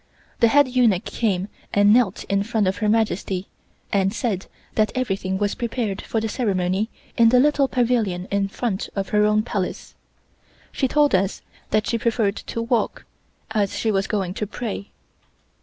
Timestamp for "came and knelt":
1.05-2.23